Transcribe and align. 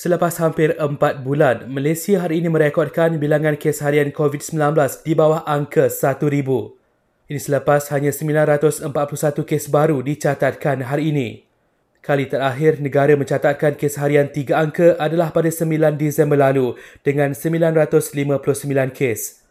Selepas 0.00 0.40
hampir 0.40 0.72
empat 0.80 1.20
bulan, 1.20 1.68
Malaysia 1.68 2.24
hari 2.24 2.40
ini 2.40 2.48
merekodkan 2.48 3.20
bilangan 3.20 3.60
kes 3.60 3.84
harian 3.84 4.08
COVID-19 4.08 4.56
di 5.04 5.12
bawah 5.12 5.44
angka 5.44 5.92
1,000. 5.92 6.24
Ini 7.28 7.36
selepas 7.36 7.92
hanya 7.92 8.08
941 8.08 8.88
kes 9.44 9.68
baru 9.68 10.00
dicatatkan 10.00 10.88
hari 10.88 11.12
ini. 11.12 11.28
Kali 12.00 12.24
terakhir 12.32 12.80
negara 12.80 13.12
mencatatkan 13.12 13.76
kes 13.76 14.00
harian 14.00 14.32
tiga 14.32 14.64
angka 14.64 14.96
adalah 14.96 15.36
pada 15.36 15.52
9 15.52 15.68
Disember 16.00 16.40
lalu 16.40 16.80
dengan 17.04 17.36
959 17.36 18.96
kes. 18.96 19.44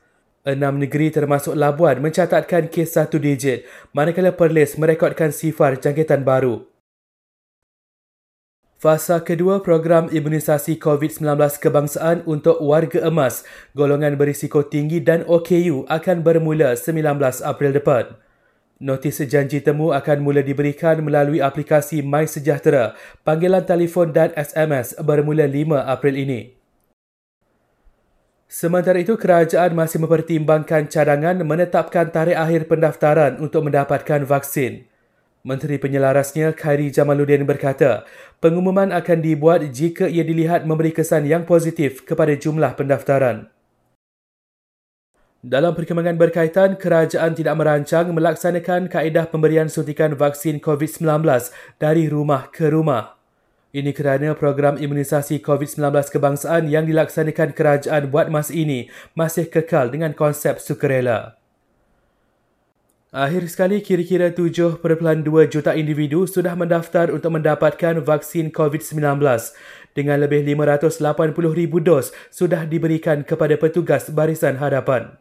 Enam 0.50 0.82
negeri 0.82 1.14
termasuk 1.14 1.54
Labuan 1.54 2.02
mencatatkan 2.02 2.74
kes 2.74 2.98
satu 2.98 3.22
digit, 3.22 3.70
manakala 3.94 4.34
Perlis 4.34 4.82
merekodkan 4.82 5.30
sifar 5.30 5.78
jangkitan 5.78 6.26
baru. 6.26 6.69
Fasa 8.80 9.20
kedua 9.20 9.60
program 9.60 10.08
imunisasi 10.08 10.80
COVID-19 10.80 11.36
kebangsaan 11.60 12.24
untuk 12.24 12.64
warga 12.64 13.12
emas 13.12 13.44
golongan 13.76 14.16
berisiko 14.16 14.64
tinggi 14.64 15.04
dan 15.04 15.28
OKU 15.28 15.84
akan 15.92 16.24
bermula 16.24 16.80
19 16.80 16.96
April 17.44 17.76
depan. 17.76 18.16
Notis 18.80 19.20
janji 19.28 19.60
temu 19.60 19.92
akan 19.92 20.24
mula 20.24 20.40
diberikan 20.40 21.04
melalui 21.04 21.44
aplikasi 21.44 22.00
My 22.00 22.24
Sejahtera, 22.24 22.96
panggilan 23.28 23.68
telefon 23.68 24.16
dan 24.16 24.32
SMS 24.40 24.96
bermula 25.04 25.44
5 25.44 25.76
April 25.84 26.16
ini. 26.16 26.56
Sementara 28.48 29.04
itu, 29.04 29.20
kerajaan 29.20 29.76
masih 29.76 30.00
mempertimbangkan 30.00 30.88
cadangan 30.88 31.44
menetapkan 31.44 32.16
tarikh 32.16 32.40
akhir 32.40 32.72
pendaftaran 32.72 33.44
untuk 33.44 33.68
mendapatkan 33.68 34.24
vaksin. 34.24 34.88
Menteri 35.40 35.80
Penyelarasnya 35.80 36.52
Khairi 36.52 36.92
Jamaluddin 36.92 37.48
berkata, 37.48 38.04
pengumuman 38.44 38.92
akan 38.92 39.24
dibuat 39.24 39.64
jika 39.72 40.12
ia 40.12 40.28
dilihat 40.28 40.68
memberi 40.68 40.92
kesan 40.92 41.24
yang 41.24 41.48
positif 41.48 42.04
kepada 42.04 42.36
jumlah 42.36 42.76
pendaftaran. 42.76 43.48
Dalam 45.40 45.72
perkembangan 45.72 46.20
berkaitan, 46.20 46.76
kerajaan 46.76 47.32
tidak 47.32 47.56
merancang 47.56 48.12
melaksanakan 48.12 48.92
kaedah 48.92 49.32
pemberian 49.32 49.72
suntikan 49.72 50.12
vaksin 50.12 50.60
COVID-19 50.60 51.24
dari 51.80 52.12
rumah 52.12 52.52
ke 52.52 52.68
rumah. 52.68 53.16
Ini 53.72 53.96
kerana 53.96 54.36
program 54.36 54.76
imunisasi 54.76 55.40
COVID-19 55.40 56.12
kebangsaan 56.12 56.68
yang 56.68 56.84
dilaksanakan 56.84 57.56
kerajaan 57.56 58.12
buat 58.12 58.28
masa 58.28 58.52
ini 58.52 58.92
masih 59.16 59.48
kekal 59.48 59.88
dengan 59.88 60.12
konsep 60.12 60.60
sukarela. 60.60 61.39
Akhir 63.10 63.50
sekali, 63.50 63.82
kira-kira 63.82 64.30
7.2 64.30 64.86
juta 65.50 65.74
individu 65.74 66.30
sudah 66.30 66.54
mendaftar 66.54 67.10
untuk 67.10 67.42
mendapatkan 67.42 68.06
vaksin 68.06 68.54
COVID-19 68.54 69.18
dengan 69.98 70.22
lebih 70.22 70.46
580,000 70.46 71.34
dos 71.82 72.14
sudah 72.30 72.70
diberikan 72.70 73.26
kepada 73.26 73.58
petugas 73.58 74.14
barisan 74.14 74.62
hadapan. 74.62 75.20